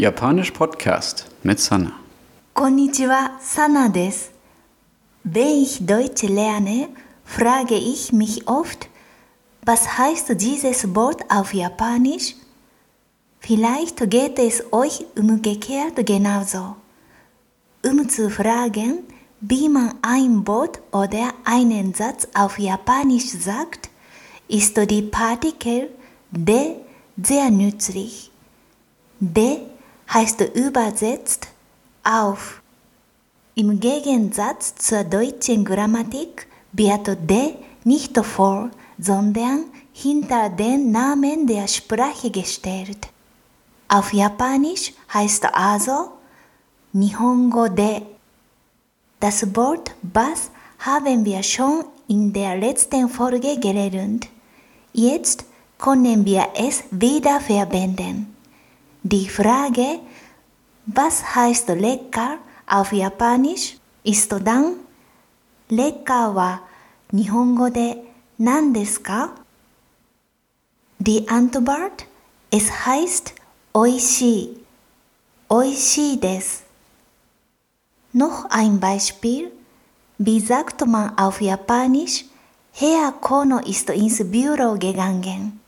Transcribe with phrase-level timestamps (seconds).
[0.00, 1.92] Japanisch Podcast mit Sana.
[2.54, 4.30] Konnichiwa, Sana des.
[5.24, 6.88] Wenn ich Deutsch lerne,
[7.26, 8.88] frage ich mich oft,
[9.62, 12.34] was heißt dieses Wort auf Japanisch?
[13.40, 16.76] Vielleicht geht es euch umgekehrt genauso.
[17.84, 19.00] Um zu fragen,
[19.42, 23.90] wie man ein Wort oder einen Satz auf Japanisch sagt,
[24.48, 25.90] ist die Partikel
[26.30, 26.76] de
[27.22, 28.30] sehr nützlich.
[29.20, 29.58] De
[30.12, 31.48] heißt übersetzt
[32.04, 32.62] auf.
[33.54, 42.30] Im Gegensatz zur deutschen Grammatik wird de nicht vor, sondern hinter den Namen der Sprache
[42.30, 43.08] gestellt.
[43.88, 46.12] Auf Japanisch heißt also
[46.92, 48.02] Nihongo de.
[49.18, 54.28] Das Wort was haben wir schon in der letzten Folge gelernt.
[54.92, 55.44] Jetzt
[55.78, 58.29] können wir es wieder verwenden.
[59.02, 60.00] Die Frage,
[60.84, 64.76] was heißt lecker auf Japanisch, ist dann,
[65.70, 66.60] lecker wa
[67.10, 67.96] Nihongo de
[68.36, 69.00] nan desu?
[70.98, 72.04] Die Antwort,
[72.50, 73.32] es heißt
[73.72, 74.58] oishii.
[75.48, 76.60] Oishii des.
[78.12, 79.50] Noch ein Beispiel.
[80.18, 82.26] Wie sagt man auf Japanisch,
[82.72, 85.58] Herr Kono ist ins Büro gegangen.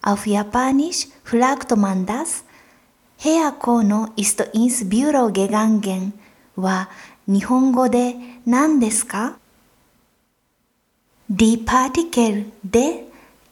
[0.00, 2.44] Auf Japanisch fragt man das,
[3.24, 6.12] Herr Kono ist ins Büro gegangen,
[6.56, 6.88] wa
[7.26, 9.36] Nihongo de nan desu ka?
[11.28, 13.04] Die Partikel de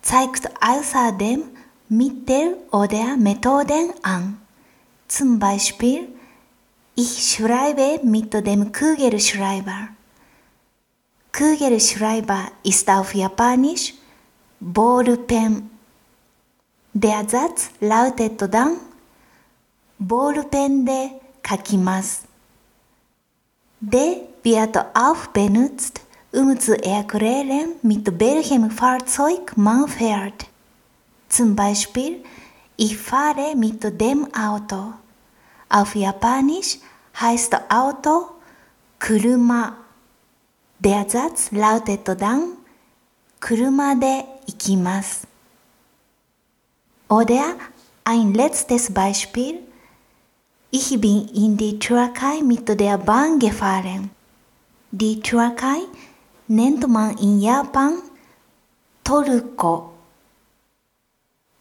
[0.03, 1.45] zeigt außerdem
[1.89, 4.41] Mittel oder Methoden an.
[5.07, 6.09] Zum Beispiel,
[6.97, 9.91] ich schreibe mit dem Kugelschreiber.
[11.33, 13.95] Kugelschreiber ist auf Japanisch
[14.59, 15.71] Ballpen.
[16.93, 18.90] Der Satz lautet dann
[20.00, 22.28] ボールペンで書きます。
[23.82, 30.48] De wird auch benutzt, um zu erklären, mit welchem Fahrzeug man fährt.
[31.30, 32.24] Zum Beispiel,
[32.78, 34.94] ich fahre mit dem Auto.
[35.70, 36.80] Auf Japanisch
[37.20, 38.30] heißt Auto
[39.00, 39.78] Kuruma.
[40.80, 42.58] Der Satz lautet dann
[43.46, 45.28] 車で行きます。
[47.10, 47.56] Oder
[48.04, 49.60] ein letztes Beispiel.
[50.73, 54.11] Ich bin in die Türkei mit der Bahn gefahren.
[54.93, 55.81] Die Türkei
[56.47, 57.95] nennt man in Japan
[59.03, 59.91] Toruko.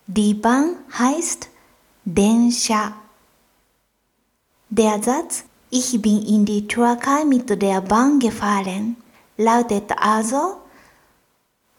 [0.05, 1.49] Die Bahn heißt
[2.05, 2.93] Densha.
[4.69, 8.95] Der Satz Ich bin in die Türkei mit der Bahn gefahren
[9.39, 10.57] lautet also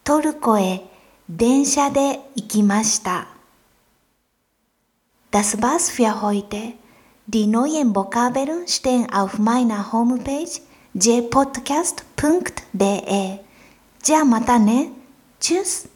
[0.02, 0.82] トルコへ
[1.28, 3.28] 電車で行きました。
[5.30, 6.79] Das war's für heute.
[7.29, 10.61] Die neuen Vokabeln stehen auf meiner Homepage
[10.93, 12.05] jpodcast.de.
[14.05, 14.91] じゃあまたね。
[15.39, 15.89] Tschüss.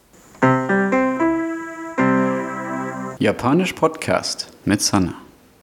[3.20, 5.23] Japanisch Podcast mit Sana.